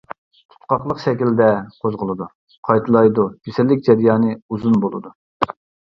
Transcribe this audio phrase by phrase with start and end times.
[0.53, 1.51] تۇتقاقلىق شەكلىدە
[1.85, 2.29] قوزغىلىدۇ،
[2.71, 5.19] قايتىلايدۇ، كېسەللىك جەريانى ئۇزۇن بولىدۇ.